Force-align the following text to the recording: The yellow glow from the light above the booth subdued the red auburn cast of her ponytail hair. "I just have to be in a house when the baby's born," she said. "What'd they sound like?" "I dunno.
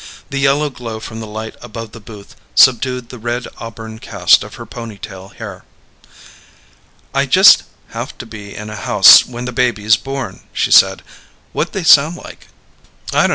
The 0.31 0.39
yellow 0.39 0.71
glow 0.71 0.99
from 0.99 1.19
the 1.19 1.27
light 1.27 1.53
above 1.61 1.91
the 1.91 1.99
booth 1.99 2.35
subdued 2.55 3.09
the 3.09 3.19
red 3.19 3.47
auburn 3.59 3.99
cast 3.99 4.43
of 4.43 4.55
her 4.55 4.65
ponytail 4.65 5.35
hair. 5.37 5.63
"I 7.13 7.27
just 7.27 7.61
have 7.89 8.17
to 8.17 8.25
be 8.25 8.55
in 8.55 8.71
a 8.71 8.75
house 8.75 9.27
when 9.27 9.45
the 9.45 9.51
baby's 9.51 9.97
born," 9.97 10.39
she 10.53 10.71
said. 10.71 11.03
"What'd 11.53 11.73
they 11.75 11.83
sound 11.83 12.15
like?" 12.15 12.47
"I 13.13 13.21
dunno. 13.27 13.29